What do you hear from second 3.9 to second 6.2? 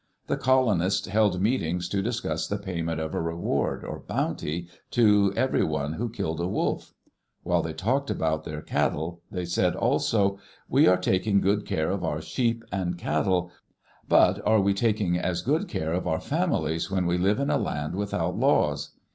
bounty, to everyone who